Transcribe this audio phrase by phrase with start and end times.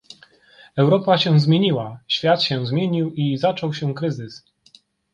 [0.75, 4.43] Europa się zmieniła, świat się zmienił i zaczął się kryzys